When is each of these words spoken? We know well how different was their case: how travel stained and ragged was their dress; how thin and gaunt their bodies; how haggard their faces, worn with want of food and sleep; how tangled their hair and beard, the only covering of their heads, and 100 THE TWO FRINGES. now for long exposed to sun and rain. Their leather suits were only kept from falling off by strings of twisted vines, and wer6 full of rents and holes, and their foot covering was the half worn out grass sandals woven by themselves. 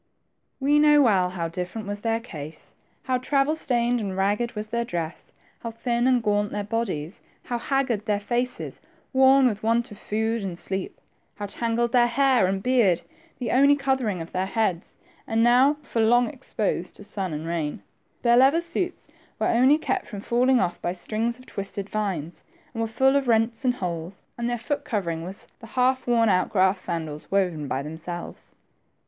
We 0.59 0.79
know 0.79 0.99
well 1.03 1.29
how 1.29 1.47
different 1.47 1.85
was 1.87 1.99
their 2.01 2.19
case: 2.19 2.73
how 3.03 3.19
travel 3.19 3.55
stained 3.55 3.99
and 3.99 4.17
ragged 4.17 4.53
was 4.53 4.69
their 4.69 4.83
dress; 4.83 5.31
how 5.59 5.69
thin 5.69 6.07
and 6.07 6.23
gaunt 6.23 6.51
their 6.51 6.63
bodies; 6.63 7.21
how 7.43 7.59
haggard 7.59 8.07
their 8.07 8.19
faces, 8.19 8.79
worn 9.13 9.45
with 9.45 9.61
want 9.61 9.91
of 9.91 9.99
food 9.99 10.41
and 10.41 10.57
sleep; 10.57 10.99
how 11.35 11.45
tangled 11.45 11.91
their 11.91 12.07
hair 12.07 12.47
and 12.47 12.63
beard, 12.63 13.03
the 13.37 13.51
only 13.51 13.75
covering 13.75 14.23
of 14.23 14.31
their 14.31 14.47
heads, 14.47 14.97
and 15.27 15.43
100 15.43 15.43
THE 15.43 15.43
TWO 15.43 15.75
FRINGES. 15.75 15.83
now 15.83 15.87
for 15.87 16.01
long 16.03 16.27
exposed 16.29 16.95
to 16.95 17.03
sun 17.03 17.31
and 17.31 17.45
rain. 17.45 17.83
Their 18.23 18.37
leather 18.37 18.61
suits 18.61 19.07
were 19.37 19.49
only 19.49 19.77
kept 19.77 20.07
from 20.07 20.21
falling 20.21 20.59
off 20.59 20.81
by 20.81 20.93
strings 20.93 21.37
of 21.37 21.45
twisted 21.45 21.87
vines, 21.87 22.41
and 22.73 22.83
wer6 22.83 22.89
full 22.89 23.15
of 23.15 23.27
rents 23.27 23.63
and 23.63 23.75
holes, 23.75 24.23
and 24.35 24.49
their 24.49 24.57
foot 24.57 24.83
covering 24.83 25.23
was 25.23 25.45
the 25.59 25.67
half 25.67 26.07
worn 26.07 26.27
out 26.27 26.49
grass 26.49 26.79
sandals 26.79 27.29
woven 27.29 27.67
by 27.67 27.83
themselves. 27.83 28.55